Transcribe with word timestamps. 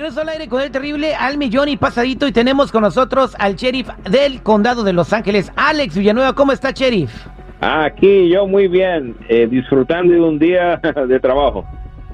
Regreso 0.00 0.22
al 0.22 0.30
aire 0.30 0.48
con 0.48 0.62
el 0.62 0.70
terrible 0.70 1.14
al 1.14 1.36
millón 1.36 1.68
y 1.68 1.76
pasadito 1.76 2.26
y 2.26 2.32
tenemos 2.32 2.72
con 2.72 2.80
nosotros 2.80 3.36
al 3.38 3.54
sheriff 3.54 3.90
del 4.08 4.42
condado 4.42 4.82
de 4.82 4.94
Los 4.94 5.12
Ángeles, 5.12 5.52
Alex 5.56 5.94
Villanueva. 5.94 6.32
¿Cómo 6.32 6.52
está, 6.52 6.70
sheriff? 6.70 7.12
Aquí 7.60 8.30
yo 8.30 8.46
muy 8.46 8.66
bien, 8.66 9.14
eh, 9.28 9.46
disfrutando 9.46 10.14
de 10.14 10.20
un 10.20 10.38
día 10.38 10.80
de 11.06 11.20
trabajo. 11.20 11.66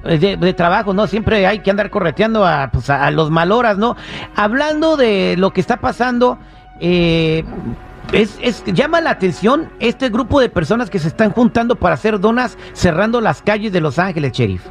De, 0.03 0.35
de 0.35 0.53
trabajo, 0.53 0.93
¿no? 0.93 1.07
Siempre 1.07 1.47
hay 1.47 1.59
que 1.59 1.71
andar 1.71 1.89
correteando 1.89 2.45
a, 2.45 2.71
pues, 2.73 2.89
a, 2.89 3.05
a 3.05 3.11
los 3.11 3.31
maloras, 3.31 3.77
¿no? 3.77 3.95
Hablando 4.35 4.97
de 4.97 5.35
lo 5.37 5.51
que 5.51 5.61
está 5.61 5.77
pasando, 5.77 6.37
eh, 6.81 7.45
es, 8.11 8.37
es, 8.41 8.65
llama 8.65 8.99
la 8.99 9.11
atención 9.11 9.69
este 9.79 10.09
grupo 10.09 10.41
de 10.41 10.49
personas 10.49 10.89
que 10.89 10.99
se 10.99 11.07
están 11.07 11.31
juntando 11.31 11.77
para 11.77 11.95
hacer 11.95 12.19
donas 12.19 12.57
cerrando 12.73 13.21
las 13.21 13.41
calles 13.41 13.71
de 13.71 13.79
Los 13.79 13.97
Ángeles, 13.97 14.33
sheriff. 14.33 14.67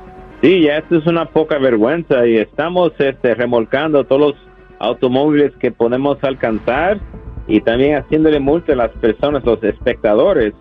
Sí, 0.47 0.61
ya 0.61 0.77
esto 0.77 0.99
es 0.99 1.07
una 1.09 1.25
poca 1.25 1.59
vergüenza 1.59 2.25
y 2.25 2.37
estamos 2.37 2.93
este, 2.99 3.35
remolcando 3.35 4.05
todos 4.05 4.21
los 4.21 4.35
automóviles 4.79 5.53
que 5.59 5.73
podemos 5.73 6.23
alcanzar 6.23 7.01
y 7.49 7.63
también 7.63 7.97
haciéndole 7.97 8.39
multa 8.39 8.75
a 8.75 8.77
las 8.77 8.93
personas, 8.93 9.45
los 9.45 9.61
espectadores. 9.65 10.55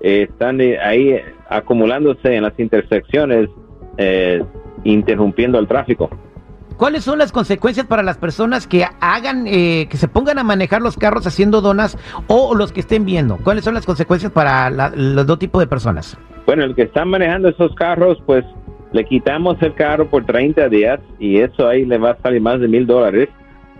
Eh, 0.00 0.26
están 0.28 0.60
ahí 0.60 1.20
acumulándose 1.48 2.34
en 2.34 2.42
las 2.42 2.58
intersecciones, 2.58 3.48
eh, 3.96 4.42
interrumpiendo 4.82 5.60
el 5.60 5.68
tráfico. 5.68 6.10
¿Cuáles 6.76 7.04
son 7.04 7.20
las 7.20 7.30
consecuencias 7.30 7.86
para 7.86 8.02
las 8.02 8.18
personas 8.18 8.66
que 8.66 8.86
hagan, 9.00 9.46
eh, 9.46 9.86
que 9.88 9.98
se 9.98 10.08
pongan 10.08 10.40
a 10.40 10.42
manejar 10.42 10.82
los 10.82 10.96
carros 10.96 11.28
haciendo 11.28 11.60
donas 11.60 11.96
o 12.26 12.56
los 12.56 12.72
que 12.72 12.80
estén 12.80 13.04
viendo? 13.04 13.36
¿Cuáles 13.44 13.62
son 13.62 13.74
las 13.74 13.86
consecuencias 13.86 14.32
para 14.32 14.68
la, 14.68 14.90
los 14.96 15.24
dos 15.28 15.38
tipos 15.38 15.60
de 15.60 15.68
personas? 15.68 16.18
Bueno, 16.44 16.64
el 16.64 16.74
que 16.74 16.82
están 16.82 17.08
manejando 17.08 17.50
esos 17.50 17.72
carros, 17.76 18.20
pues 18.26 18.44
le 18.92 19.04
quitamos 19.04 19.60
el 19.62 19.74
carro 19.74 20.06
por 20.08 20.24
30 20.24 20.68
días 20.68 21.00
y 21.18 21.38
eso 21.38 21.68
ahí 21.68 21.84
le 21.84 21.98
va 21.98 22.12
a 22.12 22.22
salir 22.22 22.40
más 22.40 22.60
de 22.60 22.68
mil 22.68 22.86
dólares 22.86 23.28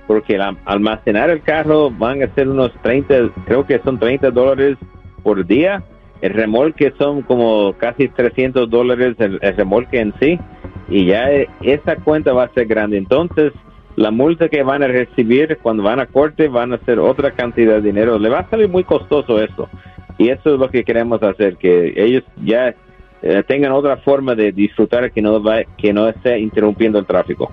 porque 0.06 0.36
al 0.36 0.56
almacenar 0.64 1.30
el 1.30 1.42
carro 1.42 1.90
van 1.90 2.22
a 2.22 2.34
ser 2.34 2.48
unos 2.48 2.72
30, 2.82 3.30
creo 3.46 3.66
que 3.66 3.78
son 3.80 3.98
30 3.98 4.30
dólares 4.30 4.78
por 5.22 5.46
día. 5.46 5.82
El 6.22 6.32
remolque 6.32 6.92
son 6.98 7.22
como 7.22 7.74
casi 7.74 8.08
300 8.08 8.68
dólares 8.70 9.16
el, 9.18 9.38
el 9.40 9.56
remolque 9.56 10.00
en 10.00 10.14
sí 10.18 10.38
y 10.88 11.06
ya 11.06 11.30
esa 11.60 11.96
cuenta 11.96 12.32
va 12.32 12.44
a 12.44 12.54
ser 12.54 12.66
grande. 12.66 12.96
Entonces, 12.96 13.52
la 13.96 14.10
multa 14.10 14.48
que 14.48 14.62
van 14.62 14.82
a 14.82 14.88
recibir 14.88 15.58
cuando 15.60 15.82
van 15.82 16.00
a 16.00 16.06
corte 16.06 16.48
van 16.48 16.72
a 16.72 16.78
ser 16.78 16.98
otra 16.98 17.32
cantidad 17.32 17.74
de 17.74 17.82
dinero. 17.82 18.18
Le 18.18 18.28
va 18.28 18.40
a 18.40 18.50
salir 18.50 18.68
muy 18.68 18.84
costoso 18.84 19.42
eso. 19.42 19.68
Y 20.16 20.30
eso 20.30 20.54
es 20.54 20.58
lo 20.58 20.70
que 20.70 20.84
queremos 20.84 21.22
hacer, 21.22 21.56
que 21.56 21.92
ellos 21.96 22.24
ya 22.42 22.74
eh, 23.22 23.42
tengan 23.46 23.72
otra 23.72 23.96
forma 23.98 24.34
de 24.34 24.52
disfrutar 24.52 25.10
que 25.10 25.20
no, 25.22 25.42
va, 25.42 25.64
que 25.76 25.92
no 25.92 26.08
esté 26.08 26.38
interrumpiendo 26.38 26.98
el 26.98 27.06
tráfico. 27.06 27.52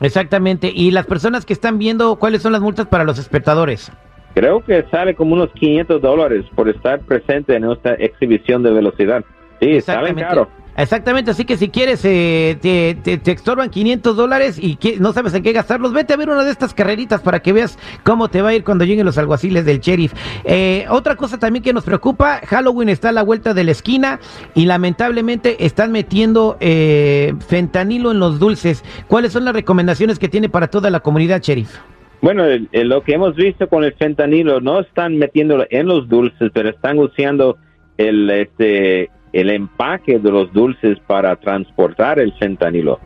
Exactamente. 0.00 0.70
Y 0.74 0.90
las 0.90 1.06
personas 1.06 1.46
que 1.46 1.52
están 1.52 1.78
viendo, 1.78 2.16
¿cuáles 2.16 2.42
son 2.42 2.52
las 2.52 2.60
multas 2.60 2.86
para 2.86 3.04
los 3.04 3.18
espectadores? 3.18 3.92
Creo 4.34 4.64
que 4.64 4.84
sale 4.90 5.14
como 5.14 5.34
unos 5.34 5.52
500 5.52 6.02
dólares 6.02 6.44
por 6.54 6.68
estar 6.68 7.00
presente 7.00 7.54
en 7.54 7.64
esta 7.70 7.94
exhibición 7.94 8.62
de 8.62 8.72
velocidad. 8.72 9.24
Sí, 9.60 9.80
salen 9.80 10.16
caro. 10.16 10.48
Exactamente, 10.76 11.30
así 11.30 11.44
que 11.44 11.56
si 11.56 11.68
quieres, 11.68 12.04
eh, 12.04 12.56
te, 12.60 12.96
te, 13.00 13.18
te, 13.18 13.30
extorban 13.30 13.70
500 13.70 14.16
dólares 14.16 14.58
y 14.60 14.74
que, 14.74 14.98
no 14.98 15.12
sabes 15.12 15.32
en 15.34 15.44
qué 15.44 15.52
gastarlos, 15.52 15.92
vete 15.92 16.14
a 16.14 16.16
ver 16.16 16.28
una 16.28 16.42
de 16.42 16.50
estas 16.50 16.74
carreritas 16.74 17.20
para 17.20 17.40
que 17.40 17.52
veas 17.52 17.78
cómo 18.02 18.28
te 18.28 18.42
va 18.42 18.48
a 18.48 18.54
ir 18.54 18.64
cuando 18.64 18.84
lleguen 18.84 19.06
los 19.06 19.16
alguaciles 19.16 19.64
del 19.64 19.78
sheriff. 19.78 20.12
Eh, 20.44 20.86
otra 20.88 21.14
cosa 21.14 21.38
también 21.38 21.62
que 21.62 21.72
nos 21.72 21.84
preocupa, 21.84 22.40
Halloween 22.46 22.88
está 22.88 23.10
a 23.10 23.12
la 23.12 23.22
vuelta 23.22 23.54
de 23.54 23.62
la 23.62 23.70
esquina 23.70 24.18
y 24.54 24.66
lamentablemente 24.66 25.64
están 25.64 25.92
metiendo 25.92 26.56
eh, 26.58 27.34
fentanilo 27.46 28.10
en 28.10 28.18
los 28.18 28.40
dulces. 28.40 28.84
¿Cuáles 29.06 29.32
son 29.32 29.44
las 29.44 29.54
recomendaciones 29.54 30.18
que 30.18 30.28
tiene 30.28 30.48
para 30.48 30.66
toda 30.68 30.90
la 30.90 31.00
comunidad, 31.00 31.40
sheriff? 31.40 31.78
Bueno, 32.20 32.44
el, 32.46 32.68
el, 32.72 32.88
lo 32.88 33.02
que 33.02 33.14
hemos 33.14 33.36
visto 33.36 33.68
con 33.68 33.84
el 33.84 33.92
fentanilo, 33.94 34.60
no 34.60 34.80
están 34.80 35.18
metiéndolo 35.18 35.66
en 35.70 35.86
los 35.86 36.08
dulces, 36.08 36.50
pero 36.52 36.70
están 36.70 36.98
usando 36.98 37.58
el, 37.96 38.30
este, 38.30 39.10
el 39.34 39.50
empaque 39.50 40.20
de 40.20 40.30
los 40.30 40.52
dulces 40.52 40.98
para 41.08 41.34
transportar 41.34 42.20
el 42.20 42.32
fentanilo, 42.34 43.00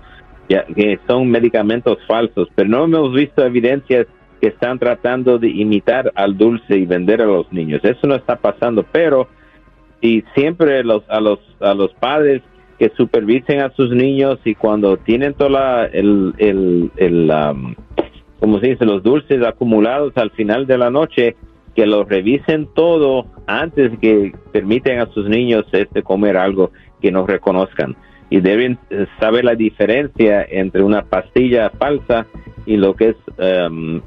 ya 0.48 0.64
que 0.64 1.00
son 1.06 1.30
medicamentos 1.30 1.98
falsos, 2.06 2.48
pero 2.54 2.68
no 2.68 2.84
hemos 2.84 3.14
visto 3.14 3.44
evidencias 3.44 4.06
que 4.38 4.48
están 4.48 4.78
tratando 4.78 5.38
de 5.38 5.48
imitar 5.48 6.12
al 6.14 6.36
dulce 6.36 6.76
y 6.76 6.84
vender 6.84 7.22
a 7.22 7.26
los 7.26 7.50
niños. 7.50 7.80
Eso 7.82 8.06
no 8.06 8.14
está 8.14 8.36
pasando, 8.36 8.84
pero 8.92 9.26
y 10.02 10.22
siempre 10.34 10.84
los, 10.84 11.02
a 11.08 11.18
los 11.18 11.40
a 11.60 11.72
los 11.74 11.92
padres 11.94 12.42
que 12.78 12.92
supervisen 12.96 13.60
a 13.60 13.70
sus 13.70 13.90
niños 13.90 14.38
y 14.44 14.54
cuando 14.54 14.98
tienen 14.98 15.32
toda 15.32 15.86
el 15.86 16.34
el, 16.36 16.90
el 16.96 17.30
um, 17.30 17.74
como 18.38 18.60
se 18.60 18.68
dice 18.68 18.84
los 18.84 19.02
dulces 19.02 19.44
acumulados 19.44 20.12
al 20.16 20.30
final 20.30 20.66
de 20.66 20.78
la 20.78 20.90
noche 20.90 21.34
que 21.78 21.86
lo 21.86 22.02
revisen 22.02 22.66
todo 22.74 23.26
antes 23.46 23.96
que 24.00 24.32
permiten 24.50 24.98
a 24.98 25.06
sus 25.12 25.28
niños 25.28 25.64
este 25.70 26.02
comer 26.02 26.36
algo 26.36 26.72
que 27.00 27.12
no 27.12 27.24
reconozcan. 27.24 27.94
Y 28.30 28.40
deben 28.40 28.80
saber 29.20 29.44
la 29.44 29.54
diferencia 29.54 30.44
entre 30.50 30.82
una 30.82 31.02
pastilla 31.02 31.70
falsa 31.70 32.26
y 32.66 32.78
lo 32.78 32.96
que 32.96 33.10
es 33.10 33.16
um, 33.70 34.00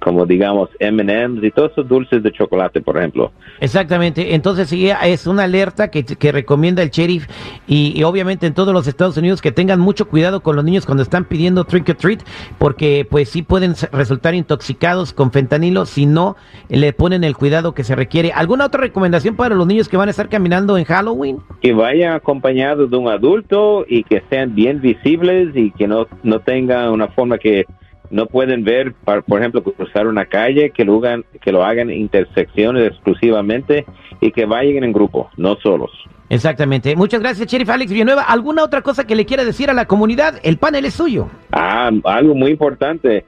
como, 0.00 0.26
digamos 0.26 0.68
M&M's 0.78 1.44
y 1.44 1.50
todos 1.50 1.72
esos 1.72 1.88
dulces 1.88 2.22
de 2.22 2.32
chocolate, 2.32 2.80
por 2.80 2.96
ejemplo. 2.96 3.32
Exactamente, 3.60 4.34
entonces 4.34 4.68
sí, 4.68 4.90
es 5.04 5.26
una 5.26 5.44
alerta 5.44 5.90
que, 5.90 6.04
que 6.04 6.32
recomienda 6.32 6.82
el 6.82 6.90
sheriff 6.90 7.26
y, 7.66 7.92
y, 7.94 8.02
obviamente 8.04 8.46
en 8.46 8.54
todos 8.54 8.72
los 8.72 8.86
Estados 8.86 9.16
Unidos 9.16 9.42
que 9.42 9.52
tengan 9.52 9.78
mucho 9.80 10.08
cuidado 10.08 10.40
con 10.40 10.56
los 10.56 10.64
niños 10.64 10.86
cuando 10.86 11.02
están 11.02 11.24
pidiendo 11.24 11.64
trick 11.64 11.88
or 11.88 11.94
treat 11.94 12.20
porque 12.58 13.06
pues 13.08 13.28
sí 13.28 13.42
pueden 13.42 13.74
resultar 13.92 14.34
intoxicados 14.34 15.12
con 15.12 15.30
fentanilo 15.30 15.86
si 15.86 16.06
no 16.06 16.36
le 16.68 16.92
ponen 16.92 17.24
el 17.24 17.36
cuidado 17.36 17.74
que 17.74 17.84
se 17.84 17.94
requiere. 17.94 18.32
¿Alguna 18.32 18.66
otra 18.66 18.80
recomendación 18.80 19.36
para 19.36 19.54
los 19.54 19.66
niños 19.66 19.88
que 19.88 19.96
van 19.96 20.08
a 20.08 20.10
estar 20.10 20.28
caminando 20.28 20.78
en 20.78 20.84
Halloween? 20.84 21.38
Que 21.60 21.72
vayan 21.72 22.14
acompañados 22.14 22.90
de 22.90 22.96
un 22.96 23.08
adulto 23.08 23.84
y 23.88 24.04
que 24.04 24.22
sean 24.30 24.54
bien 24.54 24.80
visibles 24.80 25.54
y 25.54 25.70
que 25.72 25.86
no, 25.86 26.06
no 26.22 26.40
tengan 26.40 26.90
una 26.90 27.08
forma 27.08 27.38
que 27.38 27.66
no 28.10 28.26
pueden 28.26 28.64
ver, 28.64 28.92
por 29.04 29.38
ejemplo, 29.38 29.62
cruzar 29.62 30.06
una 30.06 30.26
calle, 30.26 30.70
que 30.70 30.84
lo 30.84 30.96
hagan, 30.98 31.24
que 31.40 31.52
lo 31.52 31.64
hagan 31.64 31.90
intersecciones 31.90 32.88
exclusivamente 32.88 33.86
y 34.20 34.32
que 34.32 34.46
vayan 34.46 34.84
en 34.84 34.92
grupo, 34.92 35.30
no 35.36 35.56
solos. 35.56 35.90
Exactamente. 36.28 36.94
Muchas 36.94 37.20
gracias, 37.20 37.48
Sheriff 37.48 37.70
Alex 37.70 37.90
Villanueva. 37.90 38.22
¿Alguna 38.22 38.62
otra 38.62 38.82
cosa 38.82 39.04
que 39.04 39.16
le 39.16 39.26
quiera 39.26 39.44
decir 39.44 39.68
a 39.70 39.74
la 39.74 39.86
comunidad? 39.86 40.38
El 40.44 40.58
panel 40.58 40.84
es 40.84 40.94
suyo. 40.94 41.28
Ah, 41.52 41.90
algo 42.04 42.34
muy 42.34 42.52
importante. 42.52 43.24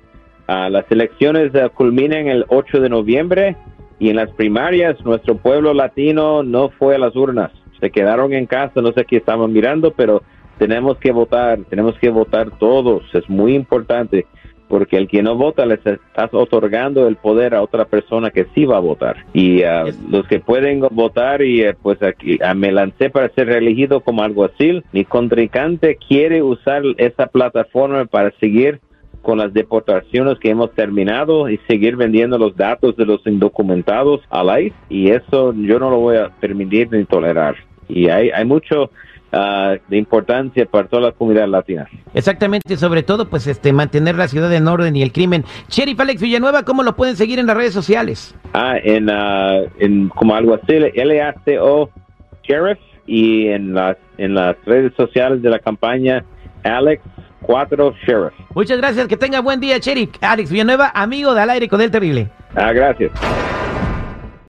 Uh, 0.49 0.69
las 0.71 0.85
elecciones 0.91 1.53
uh, 1.55 1.69
culminan 1.71 2.29
el 2.29 2.45
8 2.49 2.81
de 2.81 2.89
noviembre 2.89 3.57
y 3.99 4.11
en 4.11 4.17
las 4.17 4.31
primarias 4.31 5.01
nuestro 5.05 5.37
pueblo 5.37 5.75
latino 5.75 6.43
no 6.43 6.71
fue 6.71 6.97
a 6.97 6.99
las 6.99 7.15
urnas. 7.17 7.51
Se 7.81 7.91
quedaron 7.91 8.33
en 8.33 8.47
casa, 8.47 8.81
no 8.81 8.93
sé 8.93 9.05
qué 9.05 9.17
estaban 9.17 9.53
mirando, 9.53 9.93
pero 9.93 10.23
tenemos 10.59 10.97
que 10.99 11.11
votar, 11.11 11.59
tenemos 11.71 11.99
que 11.99 12.11
votar 12.11 12.57
todos. 12.59 13.03
Es 13.15 13.29
muy 13.29 13.55
importante 13.55 14.27
porque 14.73 14.97
el 14.97 15.07
que 15.07 15.23
no 15.23 15.37
vota 15.37 15.67
les 15.67 15.85
estás 15.87 16.33
otorgando 16.33 17.07
el 17.07 17.17
poder 17.17 17.55
a 17.55 17.61
otra 17.61 17.85
persona 17.85 18.31
que 18.31 18.47
sí 18.55 18.65
va 18.65 18.79
a 18.79 18.81
votar. 18.81 19.27
Y 19.35 19.63
uh, 19.63 19.85
yes. 19.85 20.01
los 20.09 20.27
que 20.27 20.41
pueden 20.41 20.81
votar, 20.81 21.43
y 21.43 21.69
uh, 21.69 21.75
pues 21.83 22.03
aquí 22.03 22.39
uh, 22.43 22.55
me 22.55 22.73
lancé 22.73 23.11
para 23.11 23.29
ser 23.35 23.49
reelegido 23.49 24.01
como 24.01 24.23
alguacil, 24.23 24.83
mi 24.93 25.05
contrincante 25.05 25.99
quiere 26.09 26.43
usar 26.43 26.85
esa 26.97 27.27
plataforma 27.27 28.07
para 28.07 28.31
seguir 28.41 28.81
con 29.21 29.37
las 29.37 29.53
deportaciones 29.53 30.39
que 30.39 30.49
hemos 30.49 30.73
terminado 30.73 31.51
y 31.51 31.59
seguir 31.69 31.97
vendiendo 31.97 32.39
los 32.39 32.57
datos 32.57 32.97
de 32.97 33.05
los 33.05 33.21
indocumentados 33.27 34.23
al 34.31 34.59
ICE 34.59 34.75
y 34.89 35.11
eso 35.11 35.53
yo 35.53 35.79
no 35.81 35.91
lo 35.91 35.99
voy 35.99 36.17
a 36.17 36.31
permitir 36.31 36.91
ni 36.91 37.05
tolerar. 37.05 37.57
Y 37.91 38.09
hay, 38.09 38.31
hay 38.31 38.47
mucho 38.47 38.91
ah, 39.33 39.75
de 39.89 39.97
importancia 39.97 40.67
para 40.67 40.89
toda 40.89 41.03
la 41.03 41.13
comunidad 41.13 41.49
latina. 41.49 41.89
Exactamente, 42.15 42.77
sobre 42.77 43.03
todo, 43.03 43.29
pues, 43.29 43.47
este, 43.47 43.73
mantener 43.73 44.17
la 44.17 44.29
ciudad 44.29 44.53
en 44.53 44.69
orden 44.69 44.95
y 44.97 45.03
el 45.03 45.13
crimen. 45.13 45.45
Sheriff 45.69 45.99
Alex 45.99 46.21
Villanueva, 46.21 46.65
¿cómo 46.65 46.83
lo 46.83 46.95
pueden 46.95 47.17
seguir 47.17 47.39
en 47.39 47.47
las 47.47 47.57
redes 47.57 47.73
sociales? 47.73 48.35
Ah, 48.55 48.75
en, 48.83 49.11
ah, 49.11 49.61
en 49.79 50.09
como 50.09 50.35
algo 50.35 50.55
así, 50.55 50.79
LACO 50.79 51.91
Sheriff 52.43 52.79
y 53.07 53.49
en 53.49 53.75
las, 53.75 53.97
en 54.19 54.35
las 54.35 54.57
redes 54.65 54.93
sociales 54.97 55.43
de 55.43 55.51
la 55.51 55.59
campaña 55.59 56.25
Alex 56.65 57.03
4 57.43 57.95
Sheriff. 58.07 58.33
Muchas 58.55 58.79
gracias, 58.79 59.09
que 59.09 59.17
tenga 59.17 59.41
buen 59.41 59.61
día, 59.61 59.79
Sheriff. 59.79 60.11
Alex 60.21 60.51
Villanueva, 60.51 60.93
amigo 60.95 61.35
de 61.35 61.41
Al 61.41 61.51
Aire 61.51 61.69
con 61.69 61.81
el 61.81 61.91
Terrible. 61.91 62.29
Ah, 62.55 62.73
gracias. 62.73 63.11